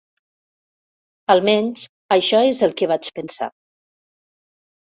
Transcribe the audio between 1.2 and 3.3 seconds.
Almenys això és el que vaig